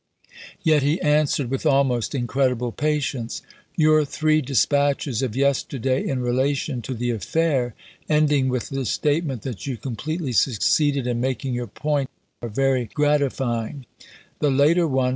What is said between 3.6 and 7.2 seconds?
Your three dispatches of yesterday in relation to the